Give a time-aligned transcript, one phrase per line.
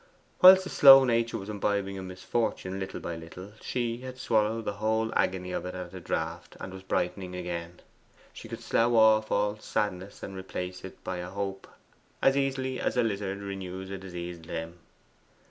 [0.41, 4.73] Whilst a slow nature was imbibing a misfortune little by little, she had swallowed the
[4.81, 7.81] whole agony of it at a draught and was brightening again.
[8.33, 11.67] She could slough off a sadness and replace it by a hope
[12.19, 14.79] as easily as a lizard renews a diseased limb.